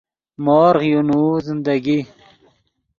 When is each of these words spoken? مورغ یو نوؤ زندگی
مورغ 0.45 0.79
یو 0.91 1.01
نوؤ 1.07 1.35
زندگی 1.47 1.99